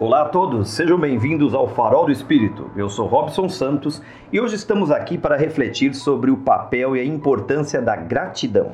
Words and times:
Olá 0.00 0.22
a 0.22 0.28
todos, 0.28 0.70
sejam 0.70 0.98
bem-vindos 0.98 1.54
ao 1.54 1.68
Farol 1.68 2.06
do 2.06 2.10
Espírito. 2.10 2.68
Eu 2.74 2.88
sou 2.88 3.06
Robson 3.06 3.48
Santos 3.48 4.02
e 4.32 4.40
hoje 4.40 4.56
estamos 4.56 4.90
aqui 4.90 5.16
para 5.16 5.36
refletir 5.36 5.94
sobre 5.94 6.32
o 6.32 6.38
papel 6.38 6.96
e 6.96 7.00
a 7.00 7.04
importância 7.04 7.80
da 7.80 7.94
gratidão. 7.94 8.72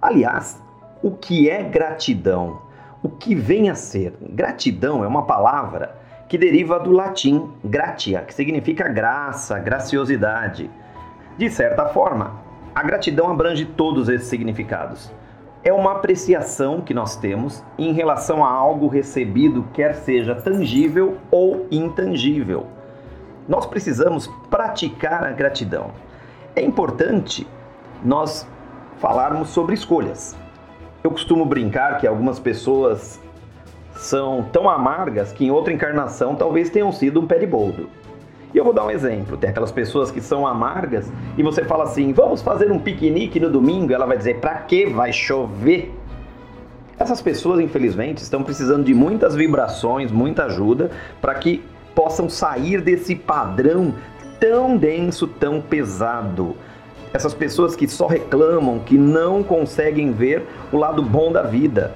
Aliás, 0.00 0.62
o 1.02 1.10
que 1.10 1.48
é 1.48 1.62
gratidão? 1.62 2.60
O 3.02 3.08
que 3.08 3.34
vem 3.34 3.70
a 3.70 3.74
ser? 3.74 4.12
Gratidão 4.20 5.02
é 5.02 5.06
uma 5.06 5.24
palavra 5.24 5.96
que 6.28 6.36
deriva 6.36 6.78
do 6.78 6.92
latim 6.92 7.50
gratia, 7.64 8.20
que 8.20 8.34
significa 8.34 8.90
graça, 8.90 9.58
graciosidade. 9.58 10.70
De 11.38 11.48
certa 11.48 11.86
forma, 11.86 12.34
a 12.74 12.82
gratidão 12.82 13.30
abrange 13.30 13.64
todos 13.64 14.10
esses 14.10 14.28
significados 14.28 15.10
é 15.66 15.72
uma 15.72 15.90
apreciação 15.90 16.80
que 16.80 16.94
nós 16.94 17.16
temos 17.16 17.60
em 17.76 17.92
relação 17.92 18.44
a 18.44 18.48
algo 18.48 18.86
recebido, 18.86 19.66
quer 19.74 19.96
seja 19.96 20.32
tangível 20.32 21.16
ou 21.28 21.66
intangível. 21.72 22.68
Nós 23.48 23.66
precisamos 23.66 24.28
praticar 24.48 25.24
a 25.24 25.32
gratidão. 25.32 25.90
É 26.54 26.62
importante 26.62 27.44
nós 28.04 28.46
falarmos 28.98 29.48
sobre 29.48 29.74
escolhas. 29.74 30.36
Eu 31.02 31.10
costumo 31.10 31.44
brincar 31.44 31.98
que 31.98 32.06
algumas 32.06 32.38
pessoas 32.38 33.20
são 33.96 34.44
tão 34.52 34.70
amargas 34.70 35.32
que 35.32 35.44
em 35.44 35.50
outra 35.50 35.72
encarnação 35.72 36.36
talvez 36.36 36.70
tenham 36.70 36.92
sido 36.92 37.20
um 37.20 37.26
pé 37.26 37.40
de 37.40 37.46
boldo. 37.46 37.90
E 38.56 38.58
eu 38.58 38.64
vou 38.64 38.72
dar 38.72 38.86
um 38.86 38.90
exemplo. 38.90 39.36
Tem 39.36 39.50
aquelas 39.50 39.70
pessoas 39.70 40.10
que 40.10 40.18
são 40.18 40.46
amargas 40.46 41.12
e 41.36 41.42
você 41.42 41.62
fala 41.62 41.84
assim: 41.84 42.14
vamos 42.14 42.40
fazer 42.40 42.72
um 42.72 42.78
piquenique 42.78 43.38
no 43.38 43.50
domingo. 43.50 43.92
Ela 43.92 44.06
vai 44.06 44.16
dizer: 44.16 44.40
pra 44.40 44.54
que 44.54 44.86
vai 44.86 45.12
chover? 45.12 45.94
Essas 46.98 47.20
pessoas, 47.20 47.60
infelizmente, 47.60 48.22
estão 48.22 48.42
precisando 48.42 48.84
de 48.84 48.94
muitas 48.94 49.34
vibrações, 49.34 50.10
muita 50.10 50.46
ajuda 50.46 50.90
para 51.20 51.34
que 51.34 51.62
possam 51.94 52.30
sair 52.30 52.80
desse 52.80 53.14
padrão 53.14 53.94
tão 54.40 54.78
denso, 54.78 55.26
tão 55.26 55.60
pesado. 55.60 56.56
Essas 57.12 57.34
pessoas 57.34 57.76
que 57.76 57.86
só 57.86 58.06
reclamam, 58.06 58.78
que 58.78 58.96
não 58.96 59.42
conseguem 59.42 60.12
ver 60.12 60.48
o 60.72 60.78
lado 60.78 61.02
bom 61.02 61.30
da 61.30 61.42
vida. 61.42 61.94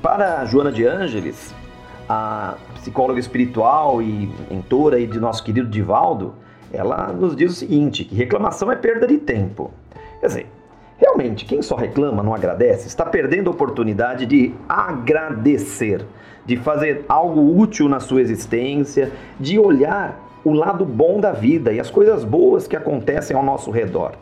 Para 0.00 0.44
Joana 0.44 0.70
de 0.70 0.86
Ângeles, 0.86 1.52
a 2.12 2.56
psicóloga 2.74 3.18
espiritual 3.18 4.02
e 4.02 4.30
mentora 4.50 4.96
aí 4.96 5.06
de 5.06 5.18
nosso 5.18 5.42
querido 5.42 5.68
Divaldo, 5.68 6.34
ela 6.72 7.08
nos 7.08 7.34
diz 7.34 7.52
o 7.52 7.54
seguinte, 7.54 8.04
que 8.04 8.14
reclamação 8.14 8.70
é 8.70 8.76
perda 8.76 9.06
de 9.06 9.18
tempo. 9.18 9.70
Quer 10.20 10.26
dizer, 10.26 10.46
realmente, 10.98 11.44
quem 11.44 11.62
só 11.62 11.74
reclama, 11.74 12.22
não 12.22 12.34
agradece, 12.34 12.86
está 12.86 13.04
perdendo 13.04 13.48
a 13.48 13.52
oportunidade 13.52 14.26
de 14.26 14.54
agradecer, 14.68 16.04
de 16.44 16.56
fazer 16.56 17.04
algo 17.08 17.58
útil 17.58 17.88
na 17.88 18.00
sua 18.00 18.20
existência, 18.20 19.10
de 19.40 19.58
olhar 19.58 20.20
o 20.44 20.52
lado 20.52 20.84
bom 20.84 21.20
da 21.20 21.32
vida 21.32 21.72
e 21.72 21.80
as 21.80 21.90
coisas 21.90 22.24
boas 22.24 22.66
que 22.66 22.76
acontecem 22.76 23.36
ao 23.36 23.42
nosso 23.42 23.70
redor. 23.70 24.12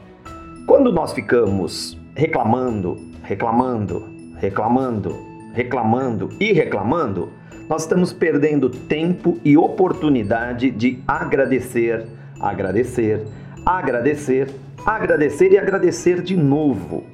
Quando 0.67 0.93
nós 0.93 1.13
ficamos 1.13 1.99
reclamando, 2.15 2.97
reclamando, 3.23 4.09
reclamando, 4.37 5.30
reclamando 5.53 6.31
e 6.39 6.53
reclamando, 6.53 7.31
nós 7.69 7.83
estamos 7.83 8.13
perdendo 8.13 8.69
tempo 8.69 9.39
e 9.45 9.57
oportunidade 9.57 10.71
de 10.71 11.03
agradecer, 11.07 12.05
agradecer, 12.41 13.25
agradecer, 13.65 14.49
agradecer 14.85 15.53
e 15.53 15.59
agradecer 15.59 16.21
de 16.23 16.37
novo. 16.37 17.05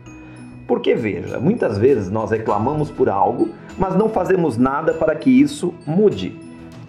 Porque 0.67 0.95
veja, 0.95 1.39
muitas 1.39 1.79
vezes 1.79 2.11
nós 2.11 2.31
reclamamos 2.31 2.91
por 2.91 3.09
algo, 3.09 3.51
mas 3.79 3.95
não 3.95 4.09
fazemos 4.09 4.57
nada 4.57 4.95
para 4.95 5.15
que 5.15 5.31
isso 5.31 5.75
mude. 5.87 6.35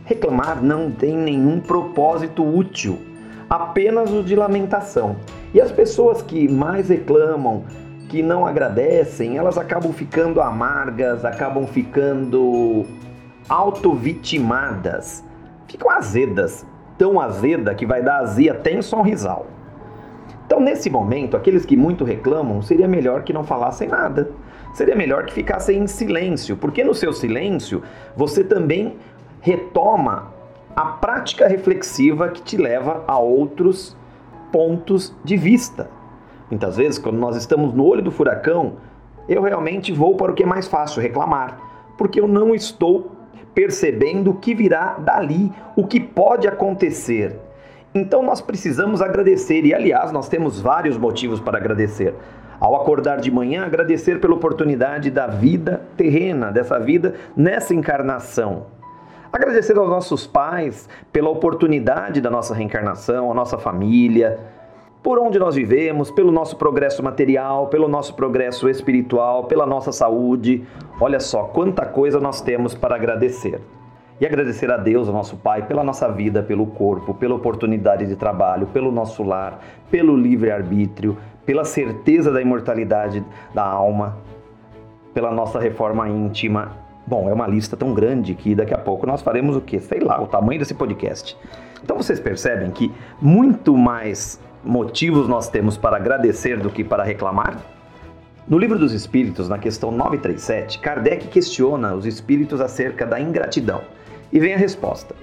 Reclamar 0.06 0.64
não 0.64 0.90
tem 0.90 1.16
nenhum 1.16 1.60
propósito 1.60 2.44
útil, 2.44 2.98
apenas 3.50 4.12
o 4.12 4.24
de 4.24 4.36
lamentação. 4.36 5.18
E 5.54 5.60
as 5.60 5.72
pessoas 5.72 6.22
que 6.22 6.48
mais 6.48 6.90
reclamam, 6.90 7.66
que 8.08 8.24
não 8.24 8.46
agradecem, 8.46 9.38
elas 9.38 9.58
acabam 9.58 9.92
ficando 9.92 10.42
amargas, 10.42 11.26
acabam 11.26 11.68
ficando 11.68 12.86
autovitimadas. 13.50 15.24
Ficam 15.68 15.90
azedas, 15.90 16.66
tão 16.98 17.20
azeda 17.20 17.76
que 17.76 17.86
vai 17.86 18.02
dar 18.02 18.20
azia 18.20 18.54
até 18.54 18.72
em 18.72 18.82
sorrisal. 18.82 19.48
Então, 20.46 20.62
nesse 20.62 20.90
momento, 20.90 21.36
aqueles 21.36 21.66
que 21.66 21.76
muito 21.76 22.06
reclamam, 22.06 22.62
seria 22.62 22.88
melhor 22.88 23.24
que 23.24 23.34
não 23.34 23.44
falassem 23.44 23.90
nada. 23.90 24.32
Seria 24.74 24.96
melhor 24.96 25.26
que 25.26 25.34
ficassem 25.34 25.80
em 25.80 25.88
silêncio, 25.88 26.56
porque 26.56 26.84
no 26.84 26.94
seu 26.94 27.12
silêncio 27.12 27.84
você 28.16 28.44
também 28.44 28.96
retoma 29.42 30.32
a 30.76 30.86
prática 30.86 31.48
reflexiva 31.48 32.30
que 32.30 32.42
te 32.42 32.56
leva 32.56 33.04
a 33.08 33.18
outros 33.18 33.98
pontos 34.52 35.14
de 35.24 35.36
vista. 35.36 35.97
Muitas 36.50 36.78
vezes, 36.78 36.98
quando 36.98 37.18
nós 37.18 37.36
estamos 37.36 37.74
no 37.74 37.86
olho 37.86 38.02
do 38.02 38.12
furacão, 38.12 38.74
eu 39.28 39.42
realmente 39.42 39.92
vou 39.92 40.16
para 40.16 40.32
o 40.32 40.36
que 40.36 40.44
é 40.44 40.46
mais 40.46 40.68
fácil, 40.68 41.02
reclamar, 41.02 41.60
porque 41.98 42.20
eu 42.20 42.28
não 42.28 42.56
estou 42.56 43.12
percebendo 43.54 44.32
o 44.32 44.36
que 44.36 44.54
virá 44.54 44.98
dali, 45.00 45.52
o 45.76 45.86
que 45.86 46.00
pode 46.00 46.48
acontecer. 46.48 47.38
Então 47.94 48.22
nós 48.22 48.40
precisamos 48.40 49.02
agradecer, 49.02 49.66
e 49.66 49.74
aliás, 49.74 50.12
nós 50.12 50.30
temos 50.30 50.62
vários 50.62 50.98
motivos 50.98 51.40
para 51.40 51.58
agradecer. 51.58 52.14
Ao 52.60 52.76
acordar 52.76 53.18
de 53.18 53.30
manhã, 53.30 53.66
agradecer 53.66 54.20
pela 54.20 54.34
oportunidade 54.34 55.12
da 55.12 55.28
vida 55.28 55.82
terrena, 55.96 56.52
dessa 56.52 56.80
vida 56.80 57.16
nessa 57.36 57.74
encarnação. 57.74 58.68
Agradecer 59.32 59.78
aos 59.78 59.90
nossos 59.90 60.26
pais 60.26 60.88
pela 61.12 61.30
oportunidade 61.30 62.22
da 62.22 62.30
nossa 62.30 62.56
reencarnação, 62.56 63.32
a 63.32 63.34
nossa 63.34 63.58
família, 63.58 64.40
por 65.08 65.20
onde 65.20 65.40
nós 65.40 65.56
vivemos, 65.56 66.12
pelo 66.12 66.34
nosso 66.34 66.58
progresso 66.58 67.02
material, 67.02 67.68
pelo 67.68 67.88
nosso 67.88 68.14
progresso 68.14 68.68
espiritual, 68.68 69.46
pela 69.46 69.66
nossa 69.66 69.90
saúde. 69.90 70.66
Olha 71.00 71.22
só 71.22 71.44
quanta 71.44 71.86
coisa 71.86 72.20
nós 72.20 72.42
temos 72.42 72.76
para 72.76 72.96
agradecer. 72.96 73.62
E 74.20 74.26
agradecer 74.26 74.70
a 74.70 74.76
Deus, 74.76 75.08
nosso 75.08 75.38
Pai, 75.38 75.66
pela 75.66 75.82
nossa 75.82 76.12
vida, 76.12 76.44
pelo 76.44 76.66
corpo, 76.68 77.14
pela 77.14 77.36
oportunidade 77.36 78.06
de 78.06 78.18
trabalho, 78.18 78.68
pelo 78.68 78.92
nosso 78.92 79.24
lar, 79.24 79.62
pelo 79.90 80.14
livre-arbítrio, 80.14 81.16
pela 81.46 81.64
certeza 81.64 82.30
da 82.30 82.42
imortalidade 82.42 83.24
da 83.54 83.64
alma, 83.64 84.18
pela 85.14 85.32
nossa 85.32 85.58
reforma 85.58 86.10
íntima. 86.10 86.74
Bom, 87.08 87.30
é 87.30 87.34
uma 87.34 87.48
lista 87.48 87.78
tão 87.78 87.94
grande 87.94 88.36
que 88.36 88.54
daqui 88.54 88.74
a 88.74 88.78
pouco 88.78 89.08
nós 89.08 89.22
faremos 89.22 89.56
o 89.56 89.62
quê? 89.62 89.80
Sei 89.80 90.02
lá, 90.02 90.22
o 90.22 90.28
tamanho 90.28 90.60
desse 90.60 90.74
podcast. 90.74 91.38
Então 91.82 91.96
vocês 91.96 92.20
percebem 92.20 92.72
que 92.72 92.92
muito 93.22 93.78
mais 93.78 94.46
motivos 94.68 95.28
nós 95.28 95.50
temos 95.50 95.78
para 95.78 95.96
agradecer 95.96 96.60
do 96.60 96.70
que 96.70 96.84
para 96.84 97.04
reclamar? 97.04 97.58
No 98.48 98.58
Livro 98.58 98.78
dos 98.78 98.92
Espíritos, 98.92 99.50
na 99.50 99.58
questão 99.58 99.92
937, 99.92 100.80
Kardec 100.80 101.28
questiona 101.28 101.96
os 101.96 102.06
espíritos 102.06 102.62
acerca 102.62 103.06
da 103.06 103.20
ingratidão. 103.20 103.82
E 104.32 104.40
vem 104.40 104.54
a 104.54 104.58
resposta: 104.58 105.16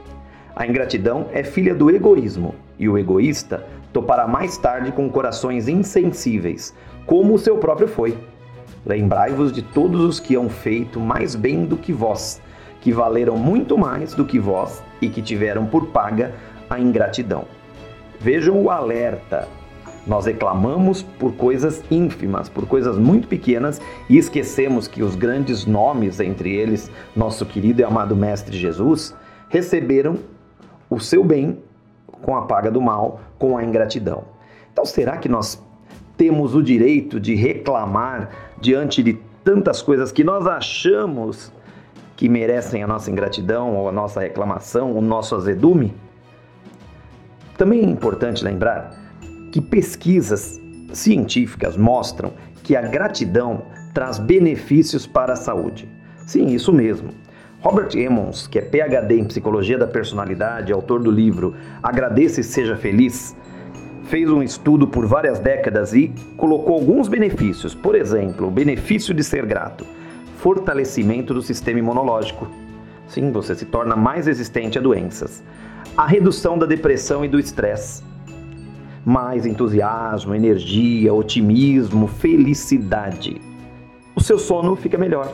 A 0.56 0.66
ingratidão 0.66 1.28
é 1.32 1.44
filha 1.44 1.74
do 1.74 1.90
egoísmo, 1.90 2.54
e 2.78 2.88
o 2.88 2.98
egoísta 2.98 3.64
topará 3.92 4.26
mais 4.26 4.56
tarde 4.56 4.92
com 4.92 5.08
corações 5.08 5.68
insensíveis, 5.68 6.74
como 7.06 7.34
o 7.34 7.38
seu 7.38 7.58
próprio 7.58 7.86
foi. 7.86 8.18
Lembrai-vos 8.84 9.52
de 9.52 9.62
todos 9.62 10.00
os 10.00 10.20
que 10.20 10.34
hão 10.34 10.48
feito 10.48 10.98
mais 10.98 11.34
bem 11.34 11.64
do 11.64 11.76
que 11.76 11.92
vós, 11.92 12.42
que 12.80 12.92
valeram 12.92 13.36
muito 13.36 13.78
mais 13.78 14.14
do 14.14 14.24
que 14.24 14.38
vós 14.38 14.82
e 15.00 15.08
que 15.08 15.22
tiveram 15.22 15.64
por 15.66 15.86
paga 15.86 16.34
a 16.68 16.78
ingratidão. 16.78 17.44
Vejam 18.20 18.62
o 18.62 18.70
alerta. 18.70 19.48
Nós 20.06 20.26
reclamamos 20.26 21.02
por 21.02 21.34
coisas 21.34 21.82
ínfimas, 21.90 22.48
por 22.48 22.66
coisas 22.66 22.98
muito 22.98 23.26
pequenas 23.26 23.80
e 24.08 24.18
esquecemos 24.18 24.86
que 24.86 25.02
os 25.02 25.16
grandes 25.16 25.64
nomes, 25.64 26.20
entre 26.20 26.54
eles 26.54 26.90
nosso 27.16 27.46
querido 27.46 27.80
e 27.80 27.84
amado 27.84 28.14
Mestre 28.14 28.56
Jesus, 28.58 29.14
receberam 29.48 30.18
o 30.90 31.00
seu 31.00 31.24
bem 31.24 31.58
com 32.20 32.36
a 32.36 32.42
paga 32.42 32.70
do 32.70 32.82
mal, 32.82 33.20
com 33.38 33.56
a 33.56 33.64
ingratidão. 33.64 34.24
Então, 34.72 34.84
será 34.84 35.16
que 35.16 35.28
nós 35.28 35.62
temos 36.16 36.54
o 36.54 36.62
direito 36.62 37.18
de 37.18 37.34
reclamar 37.34 38.30
diante 38.60 39.02
de 39.02 39.14
tantas 39.42 39.82
coisas 39.82 40.12
que 40.12 40.24
nós 40.24 40.46
achamos 40.46 41.52
que 42.16 42.28
merecem 42.28 42.82
a 42.82 42.86
nossa 42.86 43.10
ingratidão 43.10 43.76
ou 43.76 43.88
a 43.88 43.92
nossa 43.92 44.20
reclamação, 44.20 44.92
o 44.96 45.00
nosso 45.00 45.34
azedume? 45.34 45.94
Também 47.56 47.80
é 47.80 47.88
importante 47.88 48.44
lembrar 48.44 48.90
que 49.52 49.60
pesquisas 49.60 50.60
científicas 50.92 51.76
mostram 51.76 52.32
que 52.62 52.76
a 52.76 52.82
gratidão 52.82 53.62
traz 53.92 54.18
benefícios 54.18 55.06
para 55.06 55.34
a 55.34 55.36
saúde. 55.36 55.88
Sim, 56.26 56.48
isso 56.48 56.72
mesmo. 56.72 57.10
Robert 57.60 57.96
Emmons, 57.96 58.46
que 58.46 58.58
é 58.58 58.62
PhD 58.62 59.18
em 59.18 59.24
Psicologia 59.24 59.78
da 59.78 59.86
Personalidade, 59.86 60.72
autor 60.72 61.02
do 61.02 61.10
livro 61.10 61.54
Agradeça 61.82 62.40
e 62.40 62.44
Seja 62.44 62.76
Feliz, 62.76 63.36
fez 64.04 64.28
um 64.30 64.42
estudo 64.42 64.86
por 64.86 65.06
várias 65.06 65.38
décadas 65.38 65.94
e 65.94 66.12
colocou 66.36 66.74
alguns 66.74 67.08
benefícios. 67.08 67.74
Por 67.74 67.94
exemplo, 67.94 68.48
o 68.48 68.50
benefício 68.50 69.14
de 69.14 69.24
ser 69.24 69.46
grato, 69.46 69.86
fortalecimento 70.38 71.32
do 71.32 71.40
sistema 71.40 71.78
imunológico, 71.78 72.50
Sim, 73.06 73.30
você 73.30 73.54
se 73.54 73.66
torna 73.66 73.94
mais 73.94 74.26
resistente 74.26 74.78
a 74.78 74.80
doenças. 74.80 75.42
A 75.96 76.06
redução 76.06 76.58
da 76.58 76.66
depressão 76.66 77.24
e 77.24 77.28
do 77.28 77.38
estresse. 77.38 78.02
Mais 79.04 79.46
entusiasmo, 79.46 80.34
energia, 80.34 81.14
otimismo, 81.14 82.08
felicidade. 82.08 83.40
O 84.12 84.20
seu 84.20 84.36
sono 84.36 84.74
fica 84.74 84.98
melhor. 84.98 85.32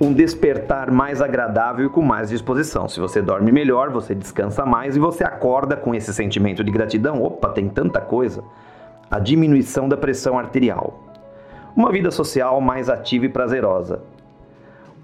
Um 0.00 0.12
despertar 0.12 0.92
mais 0.92 1.20
agradável 1.20 1.86
e 1.86 1.88
com 1.88 2.00
mais 2.00 2.28
disposição. 2.28 2.88
Se 2.88 3.00
você 3.00 3.20
dorme 3.20 3.50
melhor, 3.50 3.90
você 3.90 4.14
descansa 4.14 4.64
mais 4.64 4.94
e 4.94 5.00
você 5.00 5.24
acorda 5.24 5.76
com 5.76 5.92
esse 5.92 6.14
sentimento 6.14 6.62
de 6.62 6.70
gratidão. 6.70 7.20
Opa, 7.20 7.48
tem 7.48 7.68
tanta 7.68 8.00
coisa. 8.00 8.44
A 9.10 9.18
diminuição 9.18 9.88
da 9.88 9.96
pressão 9.96 10.38
arterial. 10.38 11.02
Uma 11.74 11.90
vida 11.90 12.12
social 12.12 12.60
mais 12.60 12.88
ativa 12.88 13.26
e 13.26 13.28
prazerosa 13.28 14.00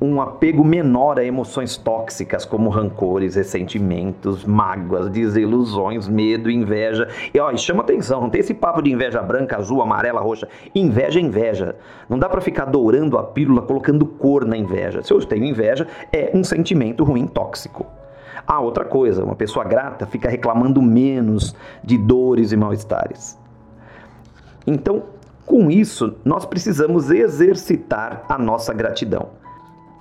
um 0.00 0.21
apego 0.21 0.65
menor 0.65 1.19
a 1.19 1.25
emoções 1.25 1.77
tóxicas 1.77 2.45
como 2.45 2.71
rancores, 2.71 3.35
ressentimentos, 3.35 4.45
mágoas, 4.45 5.11
desilusões, 5.11 6.06
medo, 6.06 6.49
inveja. 6.49 7.09
E 7.35 7.41
ó, 7.41 7.55
chama 7.56 7.83
atenção, 7.83 8.21
não 8.21 8.31
tem 8.31 8.41
esse 8.41 8.55
papo 8.55 8.81
de 8.81 8.93
inveja 8.93 9.21
branca, 9.21 9.56
azul, 9.56 9.83
amarela, 9.83 10.21
roxa. 10.21 10.49
Inveja 10.73 11.19
é 11.19 11.23
inveja. 11.23 11.77
Não 12.09 12.19
dá 12.19 12.29
para 12.29 12.41
ficar 12.41 12.67
dourando 12.67 13.19
a 13.19 13.25
pílula, 13.25 13.61
colocando 13.62 14.06
cor 14.06 14.45
na 14.45 14.56
inveja. 14.56 15.03
Se 15.03 15.12
eu 15.12 15.19
tenho 15.27 15.45
inveja, 15.45 15.87
é 16.12 16.31
um 16.33 16.45
sentimento 16.45 17.03
ruim, 17.03 17.27
tóxico. 17.27 17.85
Ah, 18.47 18.61
outra 18.61 18.85
coisa, 18.85 19.25
uma 19.25 19.35
pessoa 19.35 19.65
grata 19.65 20.06
fica 20.06 20.29
reclamando 20.29 20.81
menos 20.81 21.56
de 21.83 21.99
dores 21.99 22.53
e 22.53 22.56
mal-estares. 22.56 23.37
Então, 24.65 25.03
com 25.45 25.71
isso, 25.71 26.15
nós 26.25 26.47
precisamos 26.47 27.11
exercitar 27.11 28.25
a 28.29 28.39
nossa 28.39 28.73
gratidão 28.73 29.31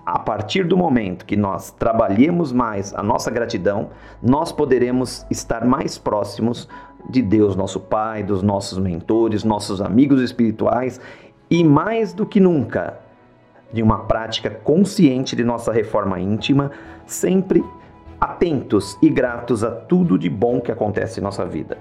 a 0.07 0.17
partir 0.17 0.63
do 0.63 0.77
momento 0.77 1.25
que 1.25 1.35
nós 1.35 1.69
trabalhemos 1.69 2.53
mais 2.53 2.93
a 2.93 3.03
nossa 3.03 3.29
gratidão, 3.29 3.89
nós 4.23 4.53
poderemos 4.53 5.25
estar 5.29 5.65
mais 5.65 5.97
próximos 5.97 6.69
de 7.09 7.21
Deus, 7.21 7.57
nosso 7.57 7.77
Pai, 7.77 8.23
dos 8.23 8.41
nossos 8.41 8.77
mentores, 8.77 9.43
nossos 9.43 9.81
amigos 9.81 10.21
espirituais 10.21 11.01
e 11.49 11.61
mais 11.61 12.13
do 12.13 12.25
que 12.25 12.39
nunca, 12.39 12.99
de 13.73 13.83
uma 13.83 14.05
prática 14.05 14.49
consciente 14.49 15.35
de 15.35 15.43
nossa 15.43 15.73
reforma 15.73 16.17
íntima, 16.21 16.71
sempre 17.05 17.61
atentos 18.17 18.97
e 19.01 19.09
gratos 19.09 19.61
a 19.61 19.71
tudo 19.71 20.17
de 20.17 20.29
bom 20.29 20.61
que 20.61 20.71
acontece 20.71 21.19
em 21.19 21.23
nossa 21.23 21.45
vida. 21.45 21.77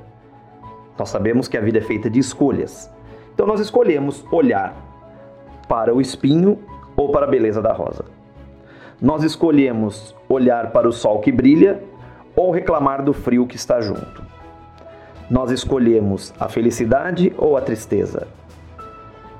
Nós 0.98 1.10
sabemos 1.10 1.46
que 1.46 1.56
a 1.56 1.60
vida 1.60 1.78
é 1.78 1.82
feita 1.82 2.10
de 2.10 2.18
escolhas. 2.18 2.90
Então 3.32 3.46
nós 3.46 3.60
escolhemos 3.60 4.24
olhar 4.32 4.74
para 5.68 5.94
o 5.94 6.00
espinho 6.00 6.58
ou 6.96 7.10
para 7.10 7.26
a 7.26 7.28
beleza 7.28 7.60
da 7.60 7.72
rosa. 7.72 8.04
Nós 9.00 9.22
escolhemos 9.22 10.14
olhar 10.28 10.70
para 10.70 10.88
o 10.88 10.92
sol 10.92 11.20
que 11.20 11.30
brilha 11.30 11.82
ou 12.34 12.50
reclamar 12.50 13.04
do 13.04 13.12
frio 13.12 13.46
que 13.46 13.56
está 13.56 13.80
junto. 13.80 14.22
Nós 15.30 15.50
escolhemos 15.50 16.32
a 16.38 16.48
felicidade 16.48 17.32
ou 17.36 17.56
a 17.56 17.60
tristeza. 17.60 18.26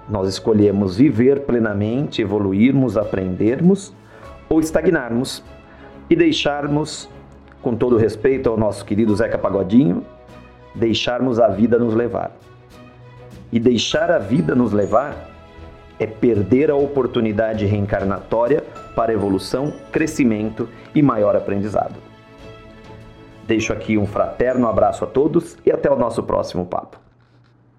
Nós 0.09 0.29
escolhemos 0.29 0.97
viver 0.97 1.41
plenamente, 1.41 2.21
evoluirmos, 2.21 2.97
aprendermos 2.97 3.95
ou 4.49 4.61
estagnarmos 4.61 5.43
e 6.09 6.15
deixarmos, 6.15 7.09
com 7.63 7.75
todo 7.75 7.97
respeito 7.97 8.49
ao 8.49 8.57
nosso 8.57 8.85
querido 8.85 9.15
Zeca 9.17 9.39
Pagodinho, 9.39 10.05
deixarmos 10.75 11.41
a 11.41 11.49
vida 11.49 11.79
nos 11.79 11.95
levar. 11.95 12.31
E 13.51 13.59
deixar 13.59 14.11
a 14.11 14.19
vida 14.19 14.55
nos 14.55 14.73
levar 14.73 15.36
é 15.99 16.07
perder 16.07 16.71
a 16.71 16.77
oportunidade 16.77 17.65
reencarnatória 17.67 18.63
para 18.95 19.13
evolução, 19.13 19.73
crescimento 19.91 20.69
e 20.95 21.03
maior 21.03 21.37
aprendizado. 21.37 21.95
Deixo 23.47 23.73
aqui 23.73 23.97
um 23.97 24.07
fraterno 24.07 24.67
abraço 24.67 25.05
a 25.05 25.07
todos 25.07 25.57
e 25.65 25.71
até 25.71 25.91
o 25.91 25.97
nosso 25.97 26.23
próximo 26.23 26.67
papo. 26.67 27.06